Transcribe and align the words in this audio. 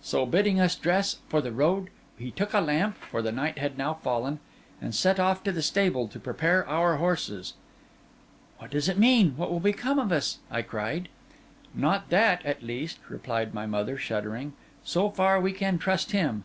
So, 0.00 0.24
bidding 0.24 0.58
us 0.58 0.74
dress 0.74 1.18
for 1.28 1.42
the 1.42 1.52
road, 1.52 1.90
he 2.16 2.30
took 2.30 2.54
a 2.54 2.60
lamp 2.62 2.96
(for 2.96 3.20
the 3.20 3.30
night 3.30 3.58
had 3.58 3.76
now 3.76 3.92
fallen) 3.92 4.40
and 4.80 4.94
set 4.94 5.20
off 5.20 5.44
to 5.44 5.52
the 5.52 5.60
stable 5.60 6.08
to 6.08 6.18
prepare 6.18 6.66
our 6.66 6.96
horses. 6.96 7.52
'What 8.56 8.70
does 8.70 8.88
it 8.88 8.96
mean?—what 8.96 9.50
will 9.50 9.60
become 9.60 9.98
of 9.98 10.12
us?' 10.12 10.38
I 10.50 10.62
cried. 10.62 11.10
'Not 11.74 12.08
that, 12.08 12.42
at 12.46 12.62
least,' 12.62 13.00
replied 13.10 13.52
my 13.52 13.66
mother, 13.66 13.98
shuddering. 13.98 14.54
'So 14.82 15.10
far 15.10 15.38
we 15.42 15.52
can 15.52 15.76
trust 15.76 16.12
him. 16.12 16.44